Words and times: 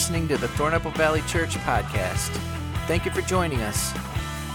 listening 0.00 0.26
to 0.26 0.38
the 0.38 0.46
Thornapple 0.46 0.96
Valley 0.96 1.20
Church 1.26 1.56
podcast. 1.56 2.30
Thank 2.86 3.04
you 3.04 3.10
for 3.10 3.20
joining 3.20 3.60
us. 3.60 3.94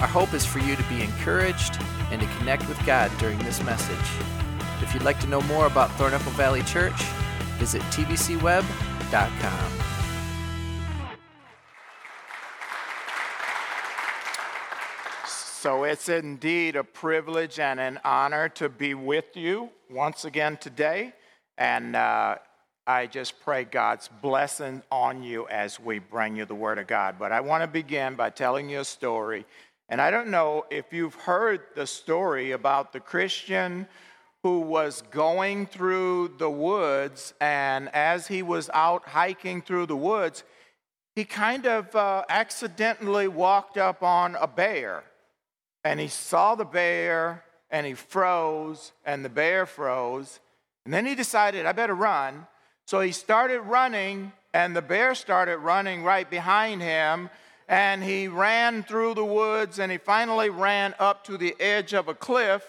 Our 0.02 0.08
hope 0.08 0.34
is 0.34 0.44
for 0.44 0.58
you 0.58 0.76
to 0.76 0.82
be 0.86 1.04
encouraged 1.04 1.78
and 2.10 2.20
to 2.20 2.28
connect 2.40 2.68
with 2.68 2.84
God 2.84 3.12
during 3.20 3.38
this 3.38 3.62
message. 3.62 3.96
If 4.82 4.92
you'd 4.92 5.04
like 5.04 5.20
to 5.20 5.28
know 5.28 5.42
more 5.42 5.68
about 5.68 5.92
Thornapple 6.00 6.32
Valley 6.32 6.64
Church, 6.64 7.00
visit 7.60 7.84
tvcweb.com. 7.84 9.72
So 15.28 15.84
it's 15.84 16.10
indeed 16.10 16.76
a 16.76 16.84
privilege 16.84 17.60
and 17.60 17.80
an 17.80 18.00
honor 18.04 18.50
to 18.50 18.68
be 18.68 18.96
with 18.96 19.38
you 19.38 19.70
once 19.92 20.26
again 20.26 20.58
today. 20.58 21.14
And 21.56 21.96
uh, 21.96 22.38
I 22.88 23.08
just 23.08 23.40
pray 23.40 23.64
God's 23.64 24.10
blessing 24.22 24.84
on 24.92 25.24
you 25.24 25.48
as 25.48 25.80
we 25.80 25.98
bring 25.98 26.36
you 26.36 26.46
the 26.46 26.54
Word 26.54 26.78
of 26.78 26.86
God. 26.86 27.16
But 27.18 27.32
I 27.32 27.42
want 27.42 27.64
to 27.64 27.68
begin 27.68 28.14
by 28.14 28.30
telling 28.30 28.70
you 28.70 28.82
a 28.82 28.86
story. 28.86 29.46
And 29.90 30.00
I 30.00 30.12
don't 30.12 30.28
know 30.28 30.66
if 30.70 30.94
you've 30.94 31.16
heard 31.16 31.62
the 31.76 31.88
story 31.88 32.52
about 32.52 32.94
the 32.94 33.00
Christian 33.00 33.88
who 34.44 34.60
was 34.60 35.02
going 35.10 35.66
through 35.66 36.36
the 36.38 36.50
woods, 36.50 37.34
and 37.42 37.90
as 37.96 38.28
he 38.28 38.44
was 38.44 38.70
out 38.76 39.08
hiking 39.08 39.64
through 39.64 39.88
the 39.88 39.98
woods, 39.98 40.44
he 41.16 41.26
kind 41.26 41.66
of 41.66 41.96
uh, 41.96 42.24
accidentally 42.30 43.28
walked 43.28 43.80
up 43.80 44.04
on 44.04 44.36
a 44.36 44.46
bear. 44.46 45.04
And 45.84 46.00
he 46.00 46.08
saw 46.08 46.54
the 46.54 46.66
bear, 46.66 47.44
and 47.72 47.88
he 47.88 47.96
froze, 47.96 48.92
and 49.04 49.26
the 49.26 49.30
bear 49.30 49.66
froze. 49.66 50.40
And 50.86 50.94
then 50.94 51.08
he 51.08 51.16
decided, 51.16 51.66
I 51.66 51.72
better 51.72 51.96
run. 51.96 52.46
So 52.86 53.02
he 53.02 53.12
started 53.12 53.62
running, 53.62 54.32
and 54.54 54.76
the 54.76 54.82
bear 54.82 55.16
started 55.16 55.58
running 55.58 56.04
right 56.04 56.30
behind 56.30 56.82
him. 56.82 57.30
And 57.68 58.04
he 58.04 58.28
ran 58.28 58.84
through 58.84 59.16
the 59.16 59.26
woods, 59.26 59.80
and 59.80 59.92
he 59.92 59.98
finally 59.98 60.50
ran 60.50 60.94
up 61.00 61.24
to 61.26 61.38
the 61.38 61.56
edge 61.60 61.94
of 61.94 62.08
a 62.08 62.14
cliff. 62.14 62.64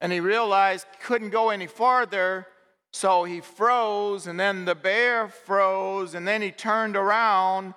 And 0.00 0.12
he 0.12 0.20
realized 0.20 0.86
he 0.90 1.04
couldn't 1.04 1.30
go 1.30 1.50
any 1.50 1.66
farther. 1.66 2.46
So 2.92 3.24
he 3.24 3.40
froze, 3.40 4.26
and 4.26 4.38
then 4.38 4.64
the 4.64 4.74
bear 4.74 5.28
froze, 5.28 6.14
and 6.14 6.28
then 6.28 6.42
he 6.42 6.50
turned 6.50 6.96
around 6.96 7.74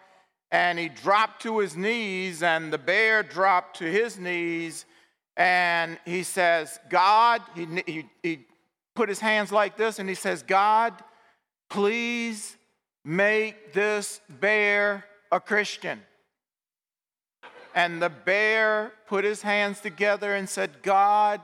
and 0.51 0.77
he 0.77 0.89
dropped 0.89 1.41
to 1.41 1.59
his 1.59 1.75
knees, 1.75 2.43
and 2.43 2.71
the 2.71 2.77
bear 2.77 3.23
dropped 3.23 3.77
to 3.79 3.85
his 3.85 4.17
knees. 4.17 4.85
And 5.35 5.97
he 6.05 6.23
says, 6.23 6.79
God, 6.89 7.41
he, 7.55 7.67
he, 7.85 8.05
he 8.23 8.45
put 8.93 9.09
his 9.09 9.19
hands 9.19 9.51
like 9.51 9.75
this, 9.75 9.99
and 9.99 10.07
he 10.07 10.15
says, 10.15 10.43
God, 10.43 10.93
please 11.69 12.55
make 13.03 13.73
this 13.73 14.21
bear 14.29 15.05
a 15.31 15.39
Christian. 15.39 16.01
And 17.73 18.01
the 18.01 18.09
bear 18.09 18.93
put 19.07 19.25
his 19.25 19.41
hands 19.41 19.81
together 19.81 20.33
and 20.33 20.47
said, 20.47 20.81
God, 20.81 21.41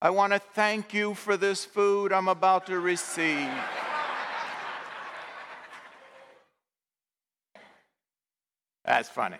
I 0.00 0.10
want 0.10 0.32
to 0.32 0.38
thank 0.38 0.94
you 0.94 1.14
for 1.14 1.36
this 1.36 1.64
food 1.64 2.12
I'm 2.12 2.28
about 2.28 2.66
to 2.66 2.80
receive. 2.80 3.50
That's 8.84 9.08
funny. 9.08 9.38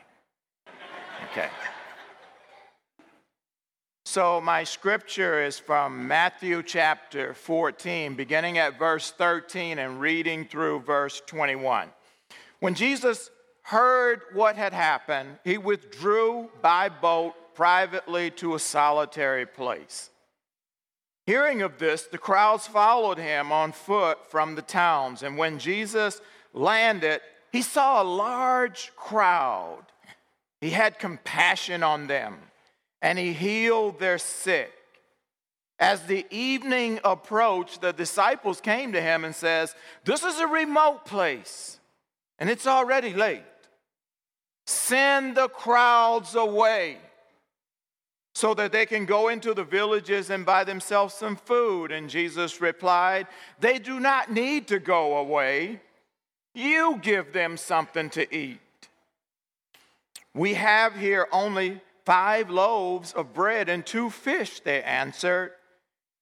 Okay. 1.31 1.49
So, 4.15 4.41
my 4.41 4.63
scripture 4.63 5.43
is 5.43 5.59
from 5.59 6.07
Matthew 6.07 6.63
chapter 6.63 7.35
14, 7.35 8.15
beginning 8.15 8.59
at 8.59 8.79
verse 8.79 9.11
13 9.11 9.81
and 9.81 10.01
reading 10.01 10.45
through 10.45 10.83
verse 10.83 11.21
21. 11.27 11.89
When 12.61 12.75
Jesus 12.77 13.33
heard 13.63 14.21
what 14.33 14.55
had 14.55 14.73
happened, 14.73 15.41
he 15.43 15.59
withdrew 15.59 16.49
by 16.63 16.91
boat 16.91 17.35
privately 17.57 18.31
to 18.31 18.55
a 18.55 18.61
solitary 18.61 19.47
place. 19.47 20.11
Hearing 21.27 21.63
of 21.63 21.79
this, 21.79 22.05
the 22.05 22.17
crowds 22.17 22.69
followed 22.69 23.19
him 23.19 23.51
on 23.51 23.73
foot 23.73 24.31
from 24.31 24.55
the 24.55 24.63
towns, 24.63 25.25
and 25.25 25.37
when 25.37 25.59
Jesus 25.59 26.21
landed, 26.53 27.21
he 27.51 27.63
saw 27.63 28.01
a 28.01 28.05
large 28.05 28.93
crowd. 28.95 29.87
He 30.61 30.71
had 30.71 31.01
compassion 31.01 31.83
on 31.83 32.07
them 32.07 32.37
and 33.05 33.19
he 33.19 33.35
healed 33.35 33.99
their 33.99 34.17
sick. 34.17 34.73
As 35.79 36.07
the 36.07 36.27
evening 36.31 37.01
approached, 37.05 37.83
the 37.83 37.93
disciples 37.93 38.63
came 38.63 38.95
to 38.95 39.01
him 39.01 39.25
and 39.27 39.37
says, 39.37 39.77
"This 40.05 40.25
is 40.25 40.41
a 40.41 40.47
remote 40.47 41.05
place, 41.05 41.79
and 42.39 42.49
it's 42.49 42.67
already 42.67 43.13
late. 43.13 43.45
Send 44.67 45.37
the 45.37 45.51
crowds 45.51 46.35
away 46.35 46.99
so 48.35 48.55
that 48.55 48.73
they 48.73 48.87
can 48.87 49.05
go 49.05 49.29
into 49.29 49.53
the 49.53 49.65
villages 49.65 50.31
and 50.31 50.47
buy 50.47 50.65
themselves 50.65 51.13
some 51.13 51.37
food." 51.37 51.93
And 51.93 52.09
Jesus 52.09 52.63
replied, 52.63 53.29
"They 53.59 53.79
do 53.79 54.01
not 54.01 54.31
need 54.31 54.67
to 54.69 54.79
go 54.79 55.19
away. 55.19 55.83
You 56.55 56.97
give 57.03 57.35
them 57.35 57.59
something 57.59 58.09
to 58.11 58.35
eat." 58.35 58.89
We 60.33 60.55
have 60.55 60.97
here 60.97 61.29
only 61.31 61.83
Five 62.05 62.51
loaves 62.51 63.13
of 63.13 63.33
bread 63.33 63.69
and 63.69 63.85
two 63.85 64.11
fish, 64.11 64.61
they 64.61 64.83
answered. 64.83 65.53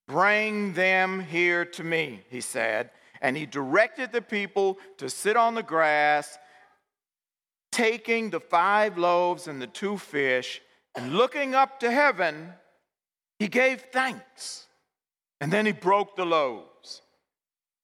Bring 0.06 0.74
them 0.74 1.20
here 1.20 1.64
to 1.64 1.84
me, 1.84 2.22
he 2.28 2.40
said. 2.40 2.90
And 3.20 3.36
he 3.36 3.46
directed 3.46 4.12
the 4.12 4.22
people 4.22 4.78
to 4.98 5.08
sit 5.08 5.36
on 5.36 5.54
the 5.54 5.62
grass, 5.62 6.38
taking 7.70 8.30
the 8.30 8.40
five 8.40 8.98
loaves 8.98 9.48
and 9.48 9.60
the 9.62 9.66
two 9.66 9.96
fish, 9.96 10.60
and 10.94 11.14
looking 11.14 11.54
up 11.54 11.80
to 11.80 11.90
heaven, 11.90 12.52
he 13.38 13.48
gave 13.48 13.82
thanks. 13.92 14.66
And 15.40 15.52
then 15.52 15.66
he 15.66 15.72
broke 15.72 16.14
the 16.14 16.26
loaves. 16.26 17.02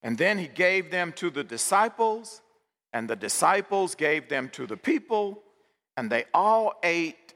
And 0.02 0.16
then 0.18 0.38
he 0.38 0.46
gave 0.46 0.90
them 0.90 1.12
to 1.14 1.30
the 1.30 1.42
disciples, 1.42 2.42
and 2.92 3.08
the 3.08 3.16
disciples 3.16 3.94
gave 3.94 4.28
them 4.28 4.48
to 4.50 4.66
the 4.66 4.76
people, 4.76 5.42
and 5.96 6.10
they 6.10 6.24
all 6.32 6.74
ate 6.84 7.27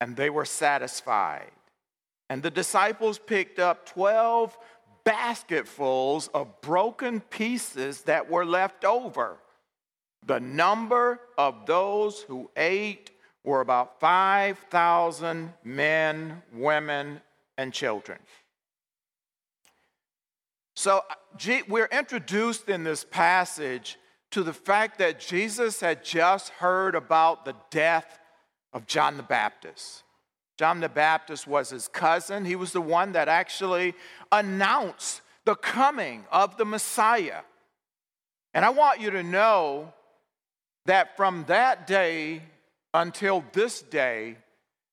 and 0.00 0.16
they 0.16 0.30
were 0.30 0.44
satisfied. 0.44 1.50
And 2.28 2.42
the 2.42 2.50
disciples 2.50 3.18
picked 3.18 3.58
up 3.58 3.86
12 3.86 4.56
basketfuls 5.04 6.28
of 6.28 6.60
broken 6.60 7.20
pieces 7.20 8.02
that 8.02 8.30
were 8.30 8.44
left 8.44 8.84
over. 8.84 9.38
The 10.24 10.40
number 10.40 11.20
of 11.38 11.66
those 11.66 12.22
who 12.22 12.50
ate 12.56 13.12
were 13.44 13.60
about 13.60 14.00
5,000 14.00 15.52
men, 15.62 16.42
women, 16.52 17.20
and 17.56 17.72
children. 17.72 18.18
So 20.74 21.02
we're 21.68 21.86
introduced 21.86 22.68
in 22.68 22.82
this 22.82 23.04
passage 23.04 23.98
to 24.32 24.42
the 24.42 24.52
fact 24.52 24.98
that 24.98 25.20
Jesus 25.20 25.80
had 25.80 26.04
just 26.04 26.50
heard 26.50 26.96
about 26.96 27.44
the 27.44 27.54
death 27.70 28.18
of 28.72 28.86
John 28.86 29.16
the 29.16 29.22
Baptist. 29.22 30.02
John 30.58 30.80
the 30.80 30.88
Baptist 30.88 31.46
was 31.46 31.70
his 31.70 31.88
cousin. 31.88 32.44
He 32.44 32.56
was 32.56 32.72
the 32.72 32.80
one 32.80 33.12
that 33.12 33.28
actually 33.28 33.94
announced 34.32 35.20
the 35.44 35.54
coming 35.54 36.24
of 36.32 36.56
the 36.56 36.64
Messiah. 36.64 37.40
And 38.54 38.64
I 38.64 38.70
want 38.70 39.00
you 39.00 39.10
to 39.10 39.22
know 39.22 39.92
that 40.86 41.16
from 41.16 41.44
that 41.48 41.86
day 41.86 42.42
until 42.94 43.44
this 43.52 43.82
day, 43.82 44.38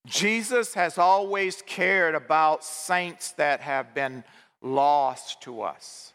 Jesus 0.06 0.74
has 0.74 0.98
always 0.98 1.62
cared 1.62 2.14
about 2.14 2.62
saints 2.62 3.32
that 3.32 3.60
have 3.60 3.94
been 3.94 4.22
lost 4.60 5.40
to 5.42 5.62
us. 5.62 6.12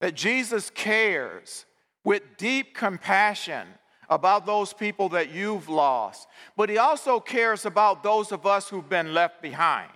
That 0.00 0.14
Jesus 0.14 0.70
cares 0.70 1.64
with 2.04 2.22
deep 2.36 2.74
compassion 2.74 3.66
about 4.08 4.46
those 4.46 4.72
people 4.72 5.08
that 5.10 5.30
you've 5.30 5.68
lost, 5.68 6.28
but 6.56 6.68
He 6.68 6.78
also 6.78 7.20
cares 7.20 7.66
about 7.66 8.02
those 8.02 8.32
of 8.32 8.46
us 8.46 8.68
who've 8.68 8.88
been 8.88 9.14
left 9.14 9.42
behind. 9.42 9.90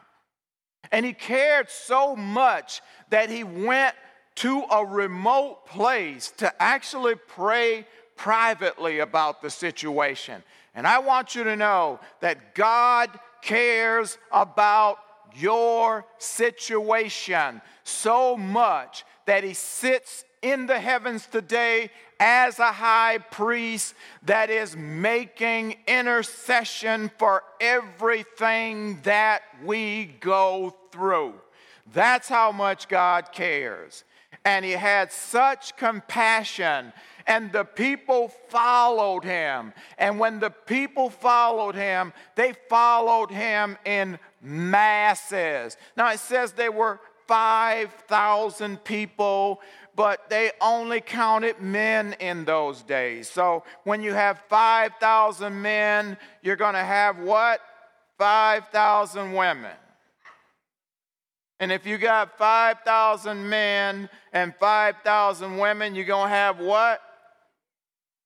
And 0.92 1.06
He 1.06 1.12
cared 1.12 1.70
so 1.70 2.16
much 2.16 2.80
that 3.10 3.30
He 3.30 3.44
went 3.44 3.94
to 4.36 4.64
a 4.70 4.84
remote 4.84 5.66
place 5.66 6.32
to 6.38 6.62
actually 6.62 7.14
pray 7.14 7.86
privately 8.16 9.00
about 9.00 9.42
the 9.42 9.50
situation. 9.50 10.42
And 10.74 10.86
I 10.86 10.98
want 10.98 11.34
you 11.34 11.44
to 11.44 11.56
know 11.56 12.00
that 12.20 12.54
God 12.54 13.10
cares 13.42 14.18
about 14.30 14.98
your 15.36 16.04
situation 16.18 17.60
so 17.84 18.36
much 18.36 19.04
that 19.26 19.44
He 19.44 19.54
sits 19.54 20.24
in 20.42 20.66
the 20.66 20.78
heavens 20.78 21.26
today 21.26 21.90
as 22.20 22.58
a 22.58 22.70
high 22.70 23.18
priest 23.18 23.94
that 24.24 24.50
is 24.50 24.76
making 24.76 25.74
intercession 25.88 27.10
for 27.18 27.42
everything 27.60 29.00
that 29.02 29.42
we 29.64 30.04
go 30.20 30.76
through. 30.92 31.34
That's 31.92 32.28
how 32.28 32.52
much 32.52 32.86
God 32.86 33.32
cares. 33.32 34.04
and 34.44 34.64
he 34.64 34.72
had 34.72 35.12
such 35.12 35.76
compassion 35.76 36.92
and 37.26 37.52
the 37.52 37.64
people 37.64 38.28
followed 38.48 39.22
him. 39.22 39.72
And 39.98 40.18
when 40.18 40.40
the 40.40 40.50
people 40.50 41.10
followed 41.10 41.74
him, 41.74 42.12
they 42.34 42.54
followed 42.68 43.30
him 43.30 43.76
in 43.84 44.18
masses. 44.40 45.76
Now 45.96 46.10
it 46.10 46.20
says 46.20 46.52
there 46.52 46.72
were 46.72 46.98
5,000 47.28 48.82
people, 48.82 49.60
but 50.00 50.30
they 50.30 50.50
only 50.62 50.98
counted 51.02 51.60
men 51.60 52.14
in 52.20 52.46
those 52.46 52.82
days. 52.82 53.28
So 53.28 53.64
when 53.84 54.00
you 54.00 54.14
have 54.14 54.40
5,000 54.48 55.60
men, 55.60 56.16
you're 56.40 56.56
going 56.56 56.72
to 56.72 56.82
have 56.82 57.18
what? 57.18 57.60
5,000 58.16 59.34
women. 59.34 59.76
And 61.58 61.70
if 61.70 61.84
you 61.84 61.98
got 61.98 62.38
5,000 62.38 63.46
men 63.46 64.08
and 64.32 64.54
5,000 64.58 65.58
women, 65.58 65.94
you're 65.94 66.06
going 66.06 66.30
to 66.30 66.34
have 66.34 66.58
what? 66.60 67.02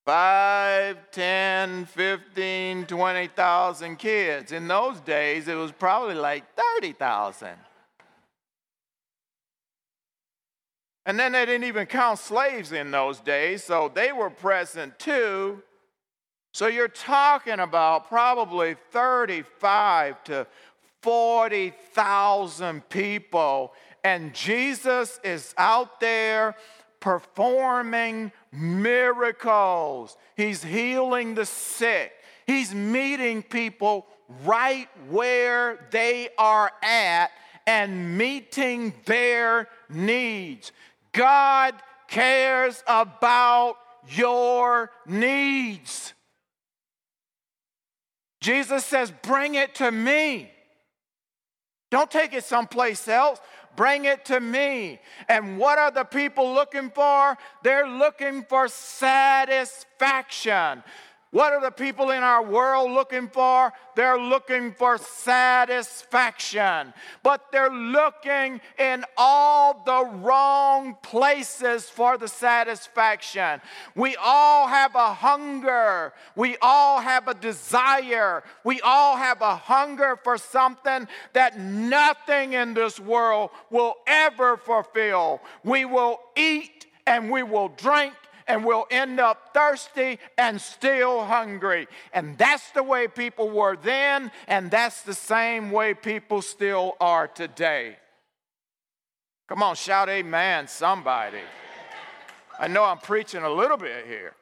5, 0.05 1.11
10, 1.11 1.85
15, 1.87 2.85
20,000 2.85 3.95
kids. 3.97 4.53
In 4.53 4.69
those 4.69 5.01
days, 5.01 5.49
it 5.49 5.55
was 5.55 5.73
probably 5.73 6.15
like 6.15 6.45
30,000. 6.55 7.49
And 11.05 11.19
then 11.19 11.33
they 11.33 11.45
didn't 11.45 11.65
even 11.65 11.85
count 11.85 12.19
slaves 12.19 12.71
in 12.71 12.89
those 12.91 13.19
days, 13.19 13.63
so 13.63 13.91
they 13.93 14.11
were 14.11 14.29
present 14.29 14.97
too. 14.97 15.61
So 16.51 16.67
you're 16.67 16.87
talking 16.87 17.59
about 17.59 18.07
probably 18.07 18.75
35 18.91 20.23
to 20.25 20.47
40,000 21.01 22.89
people, 22.89 23.73
and 24.03 24.33
Jesus 24.33 25.19
is 25.23 25.53
out 25.57 25.99
there 25.99 26.55
performing 26.99 28.31
miracles. 28.51 30.17
He's 30.35 30.63
healing 30.63 31.35
the 31.35 31.45
sick. 31.45 32.13
He's 32.47 32.73
meeting 32.73 33.43
people 33.43 34.07
right 34.43 34.87
where 35.09 35.87
they 35.91 36.29
are 36.37 36.71
at 36.81 37.31
and 37.67 38.17
meeting 38.17 38.93
their 39.05 39.67
needs. 39.89 40.71
God 41.15 41.73
cares 42.07 42.83
about 42.87 43.77
your 44.09 44.91
needs. 45.07 46.13
Jesus 48.41 48.85
says, 48.85 49.11
Bring 49.23 49.55
it 49.55 49.73
to 49.75 49.91
me. 49.91 50.51
Don't 51.89 52.11
take 52.11 52.33
it 52.33 52.43
someplace 52.43 53.07
else. 53.07 53.39
Bring 53.75 54.05
it 54.05 54.25
to 54.25 54.39
me. 54.39 54.99
And 55.27 55.57
what 55.57 55.79
are 55.79 55.91
the 55.91 56.03
people 56.03 56.53
looking 56.53 56.91
for? 56.91 57.35
They're 57.63 57.87
looking 57.87 58.43
for 58.43 58.67
satisfaction. 58.67 60.83
What 61.35 61.51
are 61.51 61.59
the 61.59 61.69
people 61.69 62.11
in 62.11 62.23
our 62.23 62.41
world 62.41 62.91
looking 62.91 63.27
for? 63.27 63.73
They're 63.97 64.17
looking 64.17 64.71
for 64.71 64.97
satisfaction, 64.97 66.93
but 67.23 67.51
they're 67.51 67.69
looking 67.69 68.61
in 68.79 69.03
all 69.17 69.83
the 69.85 70.05
wrong 70.19 70.95
places 71.03 71.89
for 71.89 72.17
the 72.17 72.29
satisfaction. 72.29 73.59
We 73.95 74.15
all 74.15 74.67
have 74.67 74.95
a 74.95 75.13
hunger, 75.13 76.13
we 76.37 76.55
all 76.61 77.01
have 77.01 77.27
a 77.27 77.33
desire, 77.33 78.41
we 78.63 78.79
all 78.79 79.17
have 79.17 79.41
a 79.41 79.57
hunger 79.57 80.17
for 80.23 80.37
something 80.37 81.05
that 81.33 81.59
nothing 81.59 82.53
in 82.53 82.73
this 82.73 82.97
world 82.97 83.49
will 83.69 83.95
ever 84.07 84.55
fulfill. 84.55 85.41
We 85.65 85.83
will 85.83 86.21
eat 86.37 86.85
and 87.05 87.29
we 87.29 87.43
will 87.43 87.67
drink 87.67 88.13
and 88.47 88.63
we'll 88.63 88.85
end 88.91 89.19
up 89.19 89.53
thirsty 89.53 90.19
and 90.37 90.59
still 90.59 91.25
hungry. 91.25 91.87
And 92.13 92.37
that's 92.37 92.71
the 92.71 92.83
way 92.83 93.07
people 93.07 93.49
were 93.49 93.75
then, 93.75 94.31
and 94.47 94.69
that's 94.69 95.01
the 95.01 95.13
same 95.13 95.71
way 95.71 95.93
people 95.93 96.41
still 96.41 96.95
are 96.99 97.27
today. 97.27 97.97
Come 99.47 99.61
on, 99.61 99.75
shout 99.75 100.09
amen, 100.09 100.67
somebody. 100.67 101.41
I 102.59 102.67
know 102.67 102.83
I'm 102.83 102.97
preaching 102.97 103.43
a 103.43 103.49
little 103.49 103.77
bit 103.77 104.05
here. 104.07 104.33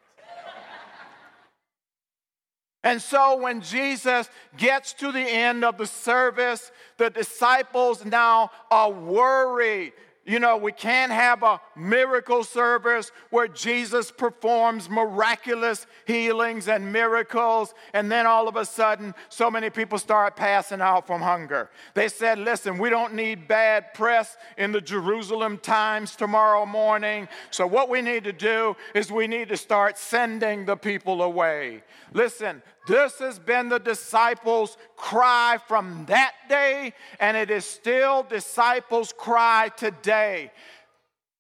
And 2.85 3.01
so 3.01 3.37
when 3.37 3.61
Jesus 3.61 4.29
gets 4.57 4.91
to 4.93 5.11
the 5.13 5.21
end 5.21 5.63
of 5.63 5.77
the 5.77 5.87
service, 5.87 6.69
the 6.97 7.09
disciples 7.09 8.03
now 8.03 8.51
are 8.69 8.91
worried. 8.91 9.93
You 10.25 10.39
know, 10.39 10.55
we 10.55 10.71
can't 10.71 11.11
have 11.11 11.43
a 11.43 11.59
miracle 11.75 12.45
service 12.45 13.11
where 13.29 13.49
Jesus 13.49 14.09
performs 14.09 14.89
miraculous 14.89 15.85
healings 16.05 16.69
and 16.69 16.93
miracles, 16.93 17.73
and 17.93 18.09
then 18.09 18.25
all 18.25 18.47
of 18.47 18.55
a 18.55 18.63
sudden, 18.63 19.13
so 19.27 19.51
many 19.51 19.69
people 19.69 19.97
start 19.97 20.37
passing 20.37 20.79
out 20.79 21.05
from 21.07 21.21
hunger. 21.21 21.69
They 21.93 22.07
said, 22.07 22.39
Listen, 22.39 22.77
we 22.77 22.89
don't 22.89 23.15
need 23.15 23.49
bad 23.49 23.93
press 23.93 24.37
in 24.57 24.71
the 24.71 24.79
Jerusalem 24.79 25.57
Times 25.57 26.15
tomorrow 26.15 26.65
morning. 26.65 27.27
So, 27.51 27.67
what 27.67 27.89
we 27.89 28.01
need 28.01 28.23
to 28.23 28.33
do 28.33 28.77
is 28.95 29.11
we 29.11 29.27
need 29.27 29.49
to 29.49 29.57
start 29.57 29.97
sending 29.97 30.63
the 30.63 30.77
people 30.77 31.21
away. 31.21 31.83
Listen, 32.13 32.61
this 32.87 33.19
has 33.19 33.39
been 33.39 33.69
the 33.69 33.79
disciples' 33.79 34.77
cry 34.95 35.57
from 35.67 36.05
that 36.07 36.33
day, 36.49 36.93
and 37.19 37.37
it 37.37 37.49
is 37.49 37.65
still 37.65 38.23
disciples' 38.23 39.13
cry 39.17 39.69
today. 39.77 40.51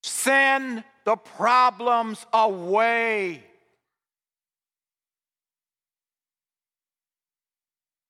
Send 0.01 0.83
the 1.05 1.15
problems 1.15 2.25
away. 2.33 3.43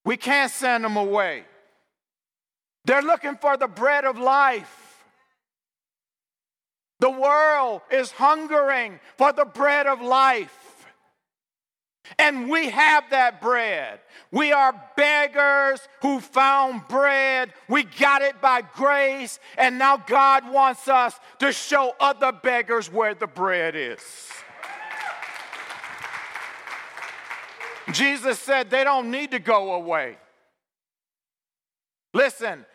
We 0.05 0.17
can't 0.17 0.51
send 0.51 0.83
them 0.83 0.97
away. 0.97 1.45
They're 2.85 3.01
looking 3.01 3.37
for 3.37 3.57
the 3.57 3.67
bread 3.67 4.05
of 4.05 4.17
life. 4.17 5.03
The 6.99 7.09
world 7.09 7.81
is 7.91 8.11
hungering 8.11 8.99
for 9.17 9.33
the 9.33 9.45
bread 9.45 9.87
of 9.87 10.01
life. 10.01 10.72
And 12.19 12.49
we 12.49 12.69
have 12.69 13.09
that 13.11 13.41
bread. 13.41 13.99
We 14.31 14.51
are 14.51 14.73
beggars 14.97 15.79
who 16.01 16.19
found 16.19 16.87
bread. 16.87 17.53
We 17.69 17.83
got 17.83 18.21
it 18.21 18.41
by 18.41 18.61
grace. 18.61 19.39
And 19.57 19.77
now 19.77 19.97
God 19.97 20.51
wants 20.51 20.87
us 20.87 21.19
to 21.39 21.51
show 21.51 21.93
other 21.99 22.31
beggars 22.31 22.91
where 22.91 23.13
the 23.13 23.27
bread 23.27 23.75
is. 23.75 24.01
Jesus 27.91 28.39
said 28.39 28.69
they 28.69 28.83
don't 28.83 29.11
need 29.11 29.31
to 29.31 29.39
go 29.39 29.73
away. 29.73 30.17
Listen, 32.13 32.65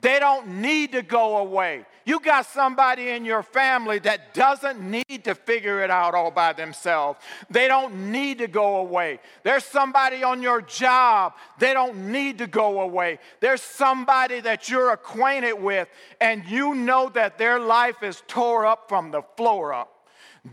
they 0.00 0.18
don't 0.18 0.60
need 0.60 0.92
to 0.92 1.02
go 1.02 1.38
away. 1.38 1.84
You 2.06 2.20
got 2.20 2.46
somebody 2.46 3.08
in 3.08 3.24
your 3.24 3.42
family 3.42 3.98
that 3.98 4.32
doesn't 4.32 4.80
need 4.80 5.24
to 5.24 5.34
figure 5.34 5.82
it 5.82 5.90
out 5.90 6.14
all 6.14 6.30
by 6.30 6.52
themselves. 6.52 7.18
They 7.50 7.66
don't 7.66 8.12
need 8.12 8.38
to 8.38 8.46
go 8.46 8.76
away. 8.76 9.18
There's 9.42 9.64
somebody 9.64 10.22
on 10.22 10.40
your 10.40 10.62
job, 10.62 11.34
they 11.58 11.74
don't 11.74 12.12
need 12.12 12.38
to 12.38 12.46
go 12.46 12.80
away. 12.80 13.18
There's 13.40 13.60
somebody 13.60 14.38
that 14.40 14.68
you're 14.68 14.92
acquainted 14.92 15.54
with, 15.54 15.88
and 16.20 16.44
you 16.46 16.76
know 16.76 17.08
that 17.08 17.38
their 17.38 17.58
life 17.58 18.04
is 18.04 18.22
tore 18.28 18.64
up 18.64 18.88
from 18.88 19.10
the 19.10 19.22
floor 19.36 19.74
up. 19.74 19.92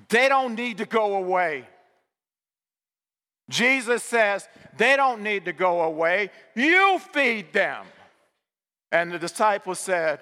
They 0.09 0.27
don't 0.27 0.55
need 0.55 0.79
to 0.79 0.85
go 0.85 1.17
away. 1.17 1.67
Jesus 3.47 4.01
says 4.01 4.47
they 4.75 4.95
don't 4.95 5.21
need 5.21 5.45
to 5.45 5.53
go 5.53 5.81
away. 5.81 6.31
You 6.55 6.97
feed 7.11 7.53
them. 7.53 7.85
And 8.91 9.11
the 9.11 9.19
disciples 9.19 9.79
said, 9.79 10.19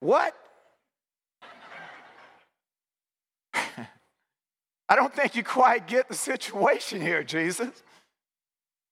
What? 0.00 0.34
I 4.94 4.96
don't 4.96 5.12
think 5.12 5.34
you 5.34 5.42
quite 5.42 5.88
get 5.88 6.06
the 6.06 6.14
situation 6.14 7.00
here, 7.00 7.24
Jesus. 7.24 7.82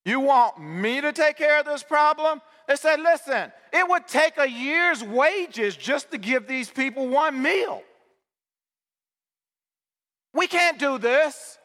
You 0.04 0.18
want 0.18 0.60
me 0.60 1.00
to 1.00 1.12
take 1.12 1.36
care 1.36 1.60
of 1.60 1.64
this 1.64 1.84
problem? 1.84 2.42
They 2.66 2.74
said, 2.74 2.98
Listen, 2.98 3.52
it 3.72 3.88
would 3.88 4.08
take 4.08 4.36
a 4.36 4.50
year's 4.50 5.04
wages 5.04 5.76
just 5.76 6.10
to 6.10 6.18
give 6.18 6.48
these 6.48 6.68
people 6.68 7.06
one 7.06 7.40
meal. 7.40 7.84
We 10.34 10.48
can't 10.48 10.76
do 10.76 10.98
this. 10.98 11.56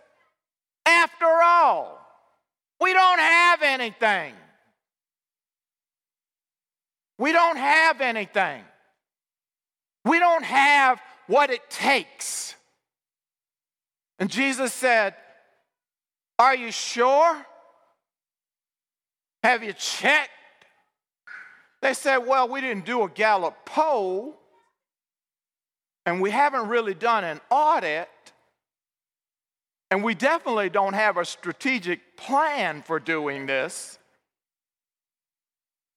After 0.86 1.25
all, 1.25 2.00
we 2.79 2.94
don't 2.94 3.20
have 3.20 3.63
anything. 3.63 4.36
We 7.17 7.32
don't 7.32 7.58
have 7.58 8.01
anything. 8.01 8.63
We 10.06 10.20
don't 10.20 10.46
have 10.46 11.01
what 11.25 11.50
it 11.50 11.67
takes. 11.72 12.53
And 14.20 14.30
Jesus 14.30 14.74
said, 14.74 15.16
Are 16.40 16.56
you 16.56 16.72
sure? 16.72 17.46
Have 19.44 19.64
you 19.64 19.74
checked? 19.74 20.32
They 21.82 21.94
said, 21.94 22.18
Well, 22.18 22.50
we 22.50 22.62
didn't 22.62 22.86
do 22.86 23.04
a 23.04 23.10
Gallup 23.10 23.66
poll. 23.66 24.36
and 26.06 26.22
we 26.22 26.32
haven't 26.32 26.70
really 26.70 26.94
done 26.94 27.24
an 27.26 27.42
audit, 27.50 28.10
and 29.92 30.04
we 30.04 30.16
definitely 30.16 30.70
don't 30.70 30.94
have 30.94 31.18
a 31.18 31.26
strategic 31.26 32.16
plan 32.18 32.82
for 32.82 33.00
doing 33.00 33.46
this. 33.46 34.00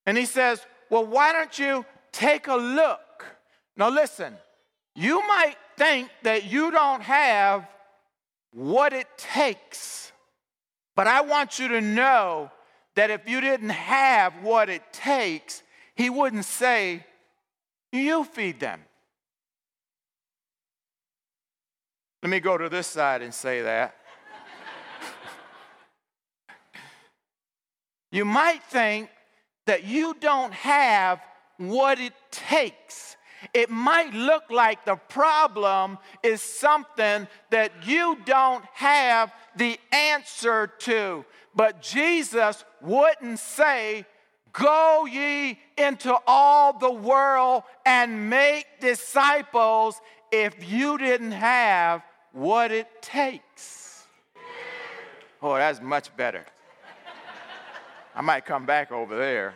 And 0.07 0.19
he 0.19 0.27
says, 0.27 0.65
Well, 0.91 1.07
why 1.07 1.33
don't 1.33 1.59
you 1.59 1.87
take 2.12 2.49
a 2.49 2.57
look? 2.57 3.25
Now, 3.77 3.89
listen, 3.89 4.35
you 4.95 5.27
might 5.27 5.57
think 5.79 6.11
that 6.25 6.45
you 6.45 6.71
don't 6.71 7.03
have 7.03 7.67
what 8.52 8.92
it 8.92 9.07
takes, 9.16 10.12
but 10.97 11.07
I 11.07 11.21
want 11.21 11.59
you 11.59 11.69
to 11.69 11.80
know 11.80 12.50
that 12.95 13.11
if 13.11 13.28
you 13.28 13.40
didn't 13.40 13.71
have 13.71 14.35
what 14.42 14.69
it 14.69 14.83
takes, 14.92 15.62
he 15.95 16.11
wouldn't 16.11 16.45
say, 16.45 17.07
You 17.92 18.25
feed 18.25 18.61
them. 18.61 18.80
Let 22.23 22.30
me 22.30 22.40
go 22.40 22.59
to 22.59 22.69
this 22.69 22.87
side 22.87 23.23
and 23.23 23.33
say 23.33 23.62
that. 23.62 23.95
you 28.12 28.25
might 28.25 28.62
think 28.64 29.09
that 29.66 29.85
you 29.85 30.14
don't 30.21 30.52
have 30.52 31.21
what 31.57 31.99
it 31.99 32.12
takes. 32.30 33.16
It 33.54 33.70
might 33.70 34.12
look 34.12 34.44
like 34.50 34.85
the 34.85 34.97
problem 34.97 35.99
is 36.23 36.42
something 36.42 37.26
that 37.50 37.73
you 37.87 38.18
don't 38.25 38.64
have 38.75 39.32
the 39.56 39.78
answer 39.92 40.66
to. 40.80 41.25
But 41.54 41.82
Jesus 41.82 42.64
wouldn't 42.80 43.38
say, 43.38 44.06
Go 44.52 45.06
ye 45.06 45.61
into 45.78 46.16
all 46.26 46.76
the 46.76 46.90
world 46.90 47.62
and 47.87 48.28
make 48.28 48.66
disciples 48.80 50.00
if 50.32 50.70
you 50.70 50.99
didn't 50.99 51.32
have 51.32 52.02
what 52.32 52.73
it 52.73 52.88
takes. 53.00 54.06
Oh, 55.42 55.54
that's 55.54 55.80
much 55.80 56.14
better. 56.16 56.44
I 58.14 58.20
might 58.23 58.44
come 58.44 58.66
back 58.66 58.90
over 58.90 59.16
there. 59.16 59.54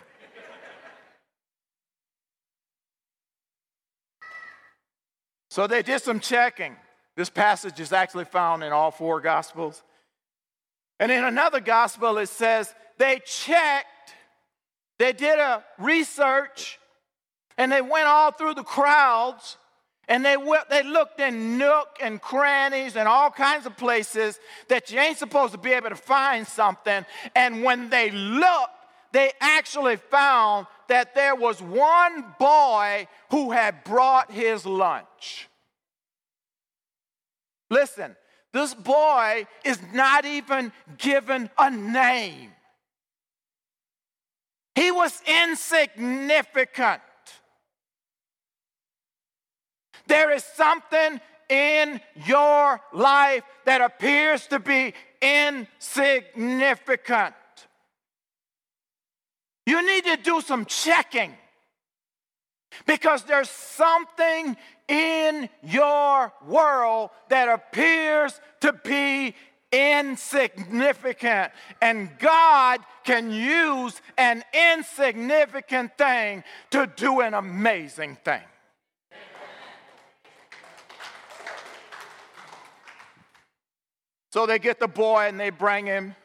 So 5.54 5.68
they 5.68 5.82
did 5.82 6.02
some 6.02 6.18
checking. 6.18 6.74
This 7.14 7.30
passage 7.30 7.78
is 7.78 7.92
actually 7.92 8.24
found 8.24 8.64
in 8.64 8.72
all 8.72 8.90
four 8.90 9.20
Gospels. 9.20 9.84
And 10.98 11.12
in 11.12 11.22
another 11.22 11.60
Gospel, 11.60 12.18
it 12.18 12.28
says 12.28 12.74
they 12.98 13.20
checked, 13.24 14.14
they 14.98 15.12
did 15.12 15.38
a 15.38 15.62
research, 15.78 16.80
and 17.56 17.70
they 17.70 17.80
went 17.80 18.08
all 18.08 18.32
through 18.32 18.54
the 18.54 18.64
crowds 18.64 19.56
and 20.08 20.24
they, 20.24 20.36
went, 20.36 20.68
they 20.70 20.82
looked 20.82 21.20
in 21.20 21.56
nook 21.56 21.98
and 22.02 22.20
crannies 22.20 22.96
and 22.96 23.06
all 23.06 23.30
kinds 23.30 23.64
of 23.64 23.76
places 23.76 24.40
that 24.66 24.90
you 24.90 24.98
ain't 24.98 25.18
supposed 25.18 25.52
to 25.52 25.58
be 25.58 25.72
able 25.72 25.90
to 25.90 25.94
find 25.94 26.48
something. 26.48 27.06
And 27.36 27.62
when 27.62 27.90
they 27.90 28.10
looked, 28.10 28.72
they 29.12 29.30
actually 29.40 29.98
found 29.98 30.66
that 30.88 31.14
there 31.14 31.34
was 31.34 31.62
one 31.62 32.34
boy 32.38 33.08
who 33.30 33.52
had 33.52 33.84
brought 33.84 34.30
his 34.30 34.66
lunch. 34.66 35.48
Listen, 37.70 38.14
this 38.52 38.74
boy 38.74 39.46
is 39.64 39.80
not 39.92 40.24
even 40.24 40.72
given 40.96 41.50
a 41.58 41.70
name. 41.70 42.52
He 44.74 44.90
was 44.90 45.20
insignificant. 45.26 47.02
There 50.06 50.30
is 50.32 50.44
something 50.44 51.20
in 51.48 52.00
your 52.26 52.80
life 52.92 53.44
that 53.64 53.80
appears 53.80 54.46
to 54.48 54.58
be 54.58 54.92
insignificant. 55.20 57.34
You 59.66 59.86
need 59.86 60.04
to 60.04 60.16
do 60.16 60.40
some 60.40 60.66
checking 60.66 61.34
because 62.86 63.22
there's 63.24 63.48
something 63.48 64.56
in 64.88 65.48
your 65.62 66.32
world 66.46 67.10
that 67.28 67.48
appears 67.48 68.38
to 68.60 68.72
be 68.84 69.34
insignificant. 69.72 71.52
And 71.80 72.10
God 72.18 72.80
can 73.04 73.30
use 73.30 74.00
an 74.16 74.44
insignificant 74.52 75.96
thing 75.96 76.44
to 76.70 76.90
do 76.96 77.20
an 77.20 77.34
amazing 77.34 78.16
thing. 78.24 78.42
So 84.30 84.46
they 84.46 84.58
get 84.58 84.80
the 84.80 84.88
boy 84.88 85.28
and 85.28 85.38
they 85.38 85.50
bring 85.50 85.86
him. 85.86 86.16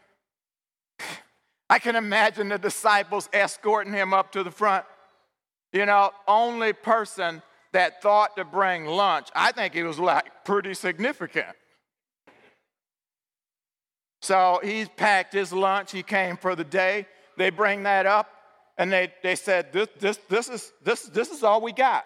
I 1.69 1.79
can 1.79 1.95
imagine 1.95 2.49
the 2.49 2.57
disciples 2.57 3.29
escorting 3.31 3.93
him 3.93 4.13
up 4.13 4.31
to 4.31 4.43
the 4.43 4.51
front. 4.51 4.85
You 5.71 5.85
know, 5.85 6.11
only 6.27 6.73
person 6.73 7.43
that 7.73 8.01
thought 8.01 8.35
to 8.37 8.43
bring 8.43 8.85
lunch, 8.85 9.27
I 9.35 9.51
think 9.51 9.75
it 9.75 9.83
was 9.83 9.99
like 9.99 10.43
pretty 10.43 10.73
significant. 10.73 11.55
So 14.21 14.59
he's 14.63 14.89
packed 14.89 15.33
his 15.33 15.53
lunch. 15.53 15.91
He 15.91 16.03
came 16.03 16.37
for 16.37 16.55
the 16.55 16.63
day. 16.63 17.05
They 17.37 17.51
bring 17.51 17.83
that 17.83 18.05
up 18.05 18.29
and 18.77 18.91
they, 18.91 19.13
they 19.21 19.35
said, 19.35 19.71
this, 19.71 19.87
this, 19.99 20.17
this, 20.29 20.49
is, 20.49 20.71
this, 20.83 21.03
this 21.03 21.31
is 21.31 21.43
all 21.43 21.61
we 21.61 21.71
got. 21.71 22.05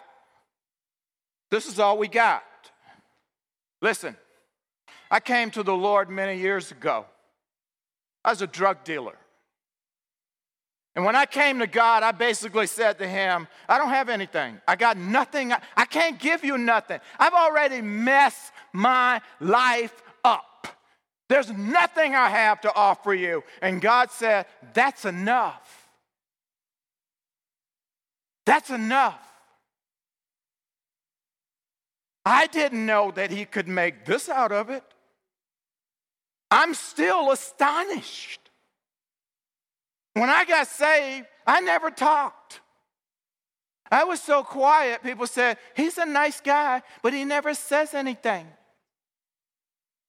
This 1.50 1.66
is 1.66 1.78
all 1.78 1.96
we 1.98 2.08
got. 2.08 2.42
Listen, 3.80 4.16
I 5.10 5.20
came 5.20 5.50
to 5.52 5.62
the 5.62 5.74
Lord 5.74 6.10
many 6.10 6.38
years 6.38 6.70
ago. 6.70 7.06
I 8.24 8.30
was 8.30 8.42
a 8.42 8.46
drug 8.46 8.84
dealer. 8.84 9.16
And 10.96 11.04
when 11.04 11.16
I 11.16 11.26
came 11.26 11.58
to 11.58 11.66
God, 11.66 12.02
I 12.02 12.12
basically 12.12 12.68
said 12.68 12.98
to 12.98 13.08
Him, 13.08 13.48
I 13.68 13.78
don't 13.78 13.88
have 13.88 14.08
anything. 14.08 14.60
I 14.66 14.76
got 14.76 14.96
nothing. 14.96 15.52
I 15.76 15.84
can't 15.86 16.20
give 16.20 16.44
you 16.44 16.56
nothing. 16.56 17.00
I've 17.18 17.32
already 17.32 17.80
messed 17.80 18.52
my 18.72 19.20
life 19.40 20.02
up. 20.24 20.68
There's 21.28 21.50
nothing 21.50 22.14
I 22.14 22.28
have 22.28 22.60
to 22.60 22.74
offer 22.74 23.12
you. 23.12 23.42
And 23.60 23.80
God 23.80 24.10
said, 24.12 24.46
That's 24.72 25.04
enough. 25.04 25.88
That's 28.46 28.70
enough. 28.70 29.20
I 32.24 32.46
didn't 32.46 32.86
know 32.86 33.10
that 33.10 33.32
He 33.32 33.46
could 33.46 33.66
make 33.66 34.04
this 34.04 34.28
out 34.28 34.52
of 34.52 34.70
it. 34.70 34.84
I'm 36.52 36.74
still 36.74 37.32
astonished. 37.32 38.43
When 40.14 40.30
I 40.30 40.44
got 40.44 40.68
saved, 40.68 41.26
I 41.46 41.60
never 41.60 41.90
talked. 41.90 42.60
I 43.90 44.04
was 44.04 44.20
so 44.20 44.42
quiet, 44.42 45.02
people 45.02 45.26
said, 45.26 45.58
he's 45.76 45.98
a 45.98 46.06
nice 46.06 46.40
guy, 46.40 46.82
but 47.02 47.12
he 47.12 47.24
never 47.24 47.52
says 47.54 47.94
anything. 47.94 48.46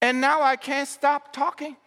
And 0.01 0.21
now 0.21 0.41
I 0.41 0.55
can't 0.55 0.88
stop 0.88 1.33
talking. 1.33 1.75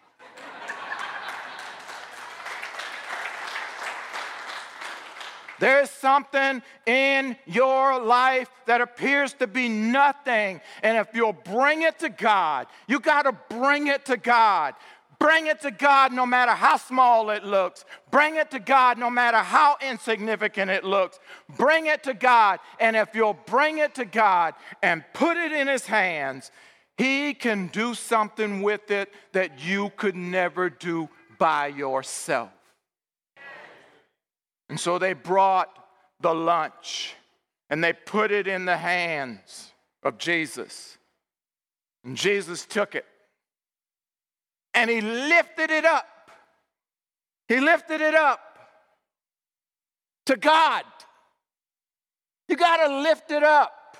There 5.60 5.82
is 5.82 5.90
something 5.90 6.62
in 6.86 7.36
your 7.44 8.00
life 8.00 8.48
that 8.66 8.80
appears 8.80 9.32
to 9.34 9.48
be 9.48 9.68
nothing. 9.68 10.60
And 10.84 10.96
if 10.96 11.08
you'll 11.14 11.32
bring 11.32 11.82
it 11.82 11.98
to 11.98 12.10
God, 12.10 12.68
you 12.86 13.00
got 13.00 13.22
to 13.22 13.32
bring 13.56 13.88
it 13.88 14.04
to 14.04 14.16
God. 14.16 14.74
Bring 15.18 15.48
it 15.48 15.60
to 15.62 15.70
God 15.70 16.12
no 16.12 16.24
matter 16.24 16.52
how 16.52 16.76
small 16.76 17.30
it 17.30 17.44
looks. 17.44 17.84
Bring 18.10 18.36
it 18.36 18.50
to 18.52 18.60
God 18.60 18.98
no 18.98 19.10
matter 19.10 19.38
how 19.38 19.76
insignificant 19.80 20.70
it 20.70 20.84
looks. 20.84 21.18
Bring 21.56 21.86
it 21.86 22.04
to 22.04 22.14
God. 22.14 22.60
And 22.78 22.94
if 22.96 23.14
you'll 23.14 23.38
bring 23.46 23.78
it 23.78 23.96
to 23.96 24.04
God 24.04 24.54
and 24.82 25.04
put 25.14 25.36
it 25.36 25.50
in 25.50 25.66
His 25.66 25.86
hands, 25.86 26.52
He 26.96 27.34
can 27.34 27.66
do 27.68 27.94
something 27.94 28.62
with 28.62 28.92
it 28.92 29.12
that 29.32 29.60
you 29.64 29.90
could 29.96 30.14
never 30.14 30.70
do 30.70 31.08
by 31.38 31.66
yourself. 31.68 32.50
And 34.68 34.78
so 34.78 34.98
they 34.98 35.14
brought 35.14 35.68
the 36.20 36.34
lunch 36.34 37.14
and 37.70 37.82
they 37.82 37.92
put 37.92 38.30
it 38.30 38.46
in 38.46 38.66
the 38.66 38.76
hands 38.76 39.72
of 40.02 40.18
Jesus. 40.18 40.98
And 42.04 42.16
Jesus 42.16 42.64
took 42.64 42.94
it 42.94 43.04
and 44.78 44.88
he 44.88 45.00
lifted 45.00 45.72
it 45.72 45.84
up. 45.84 46.06
He 47.48 47.58
lifted 47.58 48.00
it 48.00 48.14
up 48.14 48.40
to 50.26 50.36
God. 50.36 50.84
You 52.48 52.56
got 52.56 52.86
to 52.86 53.00
lift 53.00 53.32
it 53.32 53.42
up, 53.42 53.96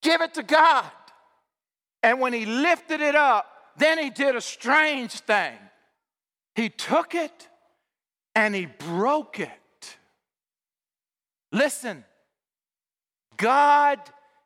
give 0.00 0.22
it 0.22 0.32
to 0.34 0.42
God. 0.42 0.86
And 2.02 2.18
when 2.18 2.32
he 2.32 2.46
lifted 2.46 3.02
it 3.02 3.14
up, 3.14 3.46
then 3.76 3.98
he 3.98 4.08
did 4.08 4.36
a 4.36 4.40
strange 4.40 5.12
thing. 5.20 5.58
He 6.54 6.70
took 6.70 7.14
it 7.14 7.48
and 8.34 8.54
he 8.54 8.64
broke 8.64 9.38
it. 9.38 9.98
Listen, 11.52 12.04
God 13.36 14.00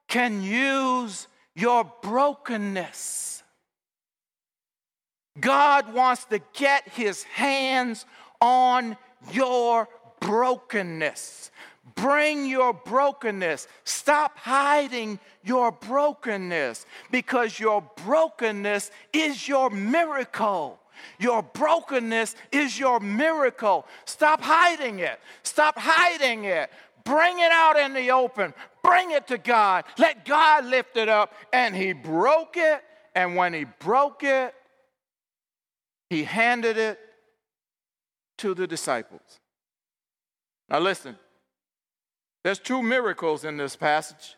can 0.08 0.42
use 0.42 1.28
your 1.54 1.84
brokenness. 2.02 3.41
God 5.40 5.92
wants 5.92 6.24
to 6.26 6.40
get 6.52 6.88
his 6.88 7.22
hands 7.24 8.06
on 8.40 8.96
your 9.32 9.88
brokenness. 10.20 11.50
Bring 11.94 12.46
your 12.46 12.72
brokenness. 12.72 13.68
Stop 13.84 14.36
hiding 14.38 15.18
your 15.42 15.72
brokenness 15.72 16.86
because 17.10 17.58
your 17.58 17.82
brokenness 18.04 18.90
is 19.12 19.48
your 19.48 19.70
miracle. 19.70 20.78
Your 21.18 21.42
brokenness 21.42 22.36
is 22.52 22.78
your 22.78 23.00
miracle. 23.00 23.86
Stop 24.04 24.40
hiding 24.40 25.00
it. 25.00 25.18
Stop 25.42 25.78
hiding 25.78 26.44
it. 26.44 26.70
Bring 27.04 27.40
it 27.40 27.50
out 27.50 27.76
in 27.76 27.94
the 27.94 28.10
open. 28.10 28.54
Bring 28.82 29.10
it 29.10 29.26
to 29.28 29.38
God. 29.38 29.84
Let 29.98 30.24
God 30.24 30.66
lift 30.66 30.96
it 30.96 31.08
up. 31.08 31.34
And 31.52 31.74
he 31.74 31.92
broke 31.92 32.56
it. 32.56 32.82
And 33.14 33.36
when 33.36 33.52
he 33.52 33.64
broke 33.64 34.22
it, 34.22 34.54
he 36.12 36.24
handed 36.24 36.76
it 36.76 36.98
to 38.36 38.52
the 38.52 38.66
disciples. 38.66 39.40
Now, 40.68 40.78
listen, 40.78 41.16
there's 42.44 42.58
two 42.58 42.82
miracles 42.82 43.46
in 43.46 43.56
this 43.56 43.76
passage. 43.76 44.36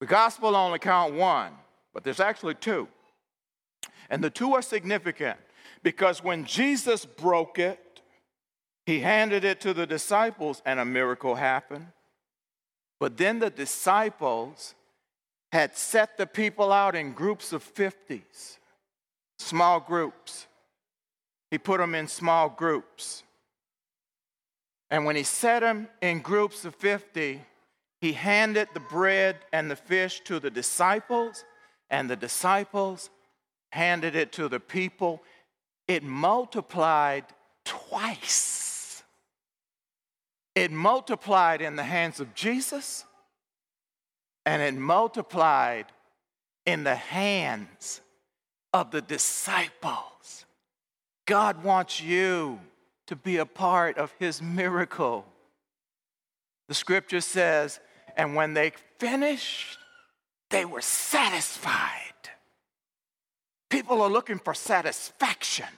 The 0.00 0.06
gospel 0.06 0.56
only 0.56 0.78
count 0.78 1.12
one, 1.12 1.52
but 1.92 2.02
there's 2.02 2.18
actually 2.18 2.54
two. 2.54 2.88
And 4.08 4.24
the 4.24 4.30
two 4.30 4.54
are 4.54 4.62
significant 4.62 5.38
because 5.82 6.24
when 6.24 6.46
Jesus 6.46 7.04
broke 7.04 7.58
it, 7.58 8.00
he 8.86 9.00
handed 9.00 9.44
it 9.44 9.60
to 9.60 9.74
the 9.74 9.86
disciples 9.86 10.62
and 10.64 10.80
a 10.80 10.86
miracle 10.86 11.34
happened. 11.34 11.88
But 12.98 13.18
then 13.18 13.38
the 13.38 13.50
disciples 13.50 14.74
had 15.52 15.76
set 15.76 16.16
the 16.16 16.26
people 16.26 16.72
out 16.72 16.94
in 16.94 17.12
groups 17.12 17.52
of 17.52 17.62
50s, 17.62 18.56
small 19.38 19.78
groups. 19.78 20.46
He 21.50 21.58
put 21.58 21.78
them 21.78 21.94
in 21.94 22.06
small 22.06 22.48
groups. 22.48 23.24
And 24.90 25.04
when 25.04 25.16
he 25.16 25.22
set 25.22 25.60
them 25.60 25.88
in 26.00 26.20
groups 26.20 26.64
of 26.64 26.74
50, 26.76 27.42
he 28.00 28.12
handed 28.12 28.68
the 28.72 28.80
bread 28.80 29.36
and 29.52 29.70
the 29.70 29.76
fish 29.76 30.20
to 30.22 30.40
the 30.40 30.50
disciples, 30.50 31.44
and 31.90 32.08
the 32.08 32.16
disciples 32.16 33.10
handed 33.72 34.16
it 34.16 34.32
to 34.32 34.48
the 34.48 34.60
people. 34.60 35.22
It 35.86 36.02
multiplied 36.02 37.24
twice. 37.64 39.02
It 40.54 40.72
multiplied 40.72 41.62
in 41.62 41.76
the 41.76 41.84
hands 41.84 42.20
of 42.20 42.34
Jesus, 42.34 43.04
and 44.46 44.62
it 44.62 44.74
multiplied 44.74 45.86
in 46.66 46.84
the 46.84 46.96
hands 46.96 48.00
of 48.72 48.90
the 48.90 49.02
disciples. 49.02 50.44
God 51.30 51.62
wants 51.62 52.02
you 52.02 52.58
to 53.06 53.14
be 53.14 53.36
a 53.36 53.46
part 53.46 53.98
of 53.98 54.12
his 54.18 54.42
miracle. 54.42 55.24
The 56.66 56.74
scripture 56.74 57.20
says, 57.20 57.78
and 58.16 58.34
when 58.34 58.54
they 58.54 58.72
finished, 58.98 59.78
they 60.50 60.64
were 60.64 60.80
satisfied. 60.80 62.02
People 63.68 64.02
are 64.02 64.10
looking 64.10 64.40
for 64.40 64.54
satisfaction. 64.54 65.68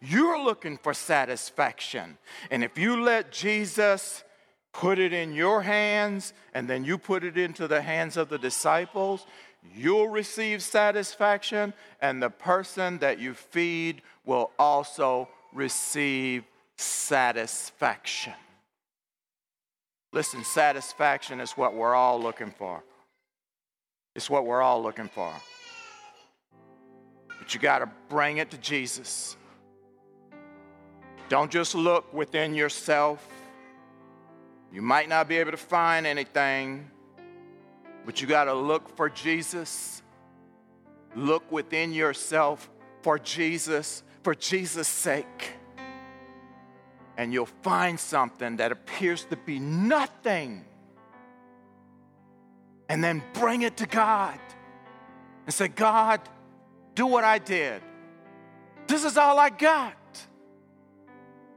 You're 0.00 0.42
looking 0.42 0.78
for 0.78 0.94
satisfaction. 0.94 2.16
And 2.50 2.64
if 2.64 2.78
you 2.78 3.02
let 3.02 3.30
Jesus 3.30 4.24
put 4.72 4.98
it 4.98 5.12
in 5.12 5.34
your 5.34 5.60
hands 5.60 6.32
and 6.54 6.70
then 6.70 6.86
you 6.86 6.96
put 6.96 7.22
it 7.22 7.36
into 7.36 7.68
the 7.68 7.82
hands 7.82 8.16
of 8.16 8.30
the 8.30 8.38
disciples, 8.38 9.26
you'll 9.74 10.08
receive 10.08 10.62
satisfaction, 10.62 11.72
and 12.00 12.22
the 12.22 12.30
person 12.30 12.98
that 12.98 13.18
you 13.18 13.34
feed 13.34 14.02
will 14.24 14.50
also 14.58 15.28
receive 15.52 16.44
satisfaction. 16.76 18.34
Listen, 20.12 20.44
satisfaction 20.44 21.40
is 21.40 21.52
what 21.52 21.74
we're 21.74 21.94
all 21.94 22.20
looking 22.20 22.50
for. 22.50 22.82
It's 24.14 24.30
what 24.30 24.46
we're 24.46 24.62
all 24.62 24.82
looking 24.82 25.08
for. 25.08 25.32
But 27.38 27.52
you 27.52 27.60
got 27.60 27.80
to 27.80 27.90
bring 28.08 28.38
it 28.38 28.50
to 28.50 28.58
Jesus. 28.58 29.36
Don't 31.28 31.50
just 31.50 31.74
look 31.74 32.12
within 32.14 32.54
yourself. 32.54 33.26
You 34.72 34.80
might 34.80 35.08
not 35.08 35.28
be 35.28 35.36
able 35.36 35.50
to 35.50 35.56
find 35.56 36.06
anything, 36.06 36.90
but 38.06 38.22
you 38.22 38.26
got 38.26 38.44
to 38.44 38.54
look 38.54 38.96
for 38.96 39.10
Jesus. 39.10 40.02
Look 41.14 41.50
within 41.52 41.92
yourself 41.92 42.70
for 43.02 43.18
Jesus, 43.18 44.02
for 44.22 44.34
Jesus' 44.34 44.88
sake 44.88 45.56
and 47.16 47.32
you'll 47.32 47.46
find 47.46 47.98
something 47.98 48.56
that 48.56 48.72
appears 48.72 49.24
to 49.26 49.36
be 49.36 49.58
nothing. 49.58 50.64
And 52.88 53.02
then 53.02 53.22
bring 53.32 53.62
it 53.62 53.78
to 53.78 53.86
God 53.86 54.38
and 55.44 55.54
say, 55.54 55.68
God, 55.68 56.20
do 56.94 57.06
what 57.06 57.24
I 57.24 57.38
did. 57.38 57.82
This 58.86 59.04
is 59.04 59.16
all 59.16 59.38
I 59.38 59.50
got. 59.50 59.96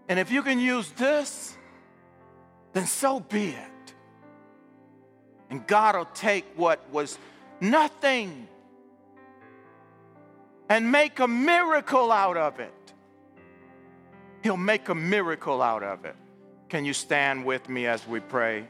And 0.07 0.17
if 0.17 0.31
you 0.31 0.41
can 0.41 0.59
use 0.59 0.89
this, 0.91 1.55
then 2.73 2.87
so 2.87 3.19
be 3.19 3.49
it. 3.49 3.68
And 5.49 5.65
God 5.65 5.95
will 5.95 6.05
take 6.05 6.45
what 6.55 6.79
was 6.91 7.17
nothing 7.59 8.47
and 10.69 10.91
make 10.91 11.19
a 11.19 11.27
miracle 11.27 12.11
out 12.11 12.37
of 12.37 12.59
it. 12.59 12.73
He'll 14.43 14.57
make 14.57 14.89
a 14.89 14.95
miracle 14.95 15.61
out 15.61 15.83
of 15.83 16.05
it. 16.05 16.15
Can 16.69 16.85
you 16.85 16.93
stand 16.93 17.43
with 17.43 17.67
me 17.67 17.87
as 17.87 18.07
we 18.07 18.19
pray? 18.19 18.67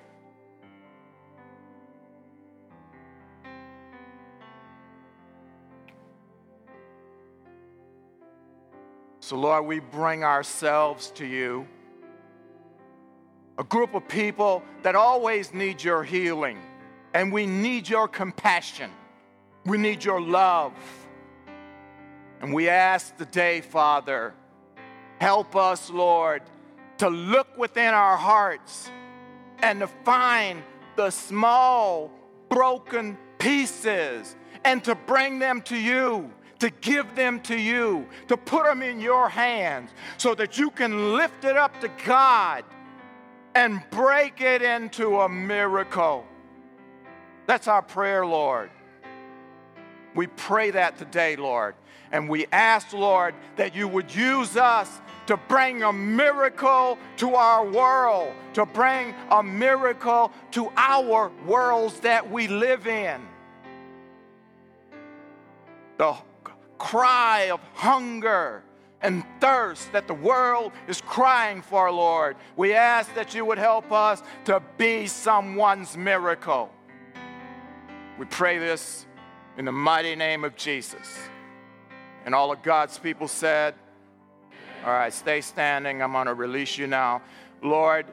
So, 9.19 9.37
Lord, 9.37 9.65
we 9.65 9.79
bring 9.79 10.23
ourselves 10.23 11.11
to 11.11 11.25
you. 11.25 11.67
A 13.59 13.63
group 13.63 13.93
of 13.93 14.07
people 14.07 14.63
that 14.81 14.95
always 14.95 15.53
need 15.53 15.83
your 15.83 16.03
healing, 16.03 16.57
and 17.13 17.31
we 17.31 17.45
need 17.45 17.89
your 17.89 18.07
compassion. 18.07 18.91
We 19.65 19.77
need 19.77 20.03
your 20.03 20.21
love. 20.21 20.73
And 22.41 22.53
we 22.53 22.69
ask 22.69 23.15
today, 23.17 23.61
Father, 23.61 24.33
Help 25.19 25.55
us, 25.55 25.89
Lord, 25.89 26.41
to 26.97 27.09
look 27.09 27.57
within 27.57 27.93
our 27.93 28.15
hearts 28.15 28.89
and 29.61 29.81
to 29.81 29.87
find 29.87 30.63
the 30.95 31.09
small, 31.09 32.11
broken 32.47 33.17
pieces 33.37 34.35
and 34.63 34.83
to 34.85 34.95
bring 34.95 35.39
them 35.39 35.61
to 35.63 35.75
you, 35.75 36.31
to 36.59 36.69
give 36.69 37.15
them 37.15 37.41
to 37.41 37.57
you, 37.57 38.07
to 38.29 38.37
put 38.37 38.63
them 38.63 38.81
in 38.81 38.99
your 38.99 39.27
hands 39.27 39.91
so 40.17 40.33
that 40.35 40.57
you 40.57 40.71
can 40.71 41.15
lift 41.15 41.43
it 41.43 41.57
up 41.57 41.79
to 41.81 41.89
God 42.05 42.63
and 43.55 43.81
break 43.91 44.39
it 44.39 44.61
into 44.61 45.19
a 45.19 45.27
miracle. 45.27 46.25
That's 47.49 47.67
our 47.67 47.81
prayer, 47.81 48.27
Lord. 48.27 48.69
We 50.13 50.27
pray 50.27 50.69
that 50.69 50.99
today, 50.99 51.35
Lord. 51.35 51.73
And 52.11 52.29
we 52.29 52.45
ask, 52.51 52.93
Lord, 52.93 53.33
that 53.55 53.73
you 53.73 53.87
would 53.87 54.13
use 54.13 54.55
us 54.55 55.01
to 55.25 55.35
bring 55.35 55.81
a 55.81 55.91
miracle 55.91 56.99
to 57.17 57.33
our 57.33 57.65
world, 57.65 58.35
to 58.53 58.67
bring 58.67 59.15
a 59.31 59.41
miracle 59.41 60.31
to 60.51 60.71
our 60.77 61.31
worlds 61.47 62.01
that 62.01 62.29
we 62.29 62.47
live 62.47 62.85
in. 62.85 63.19
The 65.97 66.13
cry 66.77 67.49
of 67.49 67.61
hunger 67.73 68.61
and 69.01 69.23
thirst 69.41 69.91
that 69.93 70.05
the 70.05 70.13
world 70.13 70.71
is 70.87 71.01
crying 71.01 71.63
for, 71.63 71.91
Lord. 71.91 72.37
We 72.55 72.75
ask 72.75 73.11
that 73.15 73.33
you 73.33 73.43
would 73.43 73.57
help 73.57 73.91
us 73.91 74.21
to 74.45 74.61
be 74.77 75.07
someone's 75.07 75.97
miracle. 75.97 76.69
We 78.19 78.25
pray 78.25 78.57
this 78.57 79.05
in 79.57 79.63
the 79.63 79.71
mighty 79.71 80.13
name 80.13 80.43
of 80.43 80.57
Jesus. 80.57 81.17
And 82.25 82.35
all 82.35 82.51
of 82.51 82.61
God's 82.61 82.99
people 82.99 83.29
said, 83.29 83.75
all 84.85 84.91
right, 84.91 85.13
stay 85.13 85.39
standing. 85.39 86.01
I'm 86.01 86.11
going 86.11 86.27
to 86.27 86.33
release 86.33 86.77
you 86.77 86.85
now. 86.85 87.21
Lord, 87.63 88.05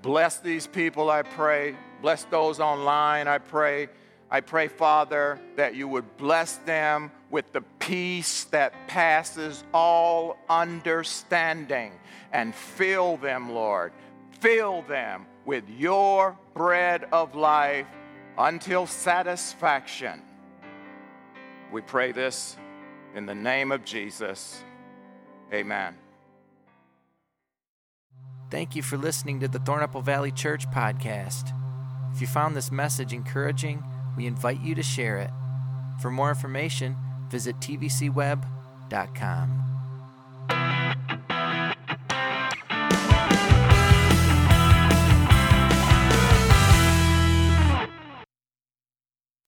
bless 0.00 0.38
these 0.38 0.68
people, 0.68 1.10
I 1.10 1.22
pray. 1.22 1.74
Bless 2.00 2.22
those 2.22 2.60
online, 2.60 3.26
I 3.26 3.38
pray. 3.38 3.88
I 4.30 4.42
pray, 4.42 4.68
Father, 4.68 5.40
that 5.56 5.74
you 5.74 5.88
would 5.88 6.16
bless 6.18 6.58
them 6.58 7.10
with 7.32 7.52
the 7.52 7.62
peace 7.80 8.44
that 8.44 8.72
passes 8.86 9.64
all 9.74 10.38
understanding 10.48 11.94
and 12.30 12.54
fill 12.54 13.16
them, 13.16 13.50
Lord. 13.50 13.92
Fill 14.30 14.82
them 14.82 15.26
with 15.44 15.64
your 15.68 16.38
bread 16.54 17.06
of 17.12 17.34
life 17.34 17.86
until 18.38 18.86
satisfaction. 18.86 20.22
We 21.72 21.82
pray 21.82 22.12
this 22.12 22.56
in 23.14 23.26
the 23.26 23.34
name 23.34 23.72
of 23.72 23.84
Jesus. 23.84 24.62
Amen. 25.52 25.96
Thank 28.50 28.74
you 28.74 28.82
for 28.82 28.96
listening 28.96 29.40
to 29.40 29.48
the 29.48 29.60
Thornapple 29.60 30.02
Valley 30.02 30.32
Church 30.32 30.68
podcast. 30.70 31.52
If 32.12 32.20
you 32.20 32.26
found 32.26 32.56
this 32.56 32.72
message 32.72 33.12
encouraging, 33.12 33.84
we 34.16 34.26
invite 34.26 34.60
you 34.60 34.74
to 34.74 34.82
share 34.82 35.18
it. 35.18 35.30
For 36.00 36.10
more 36.10 36.30
information, 36.30 36.96
visit 37.28 37.60
tvcweb.com. 37.60 39.59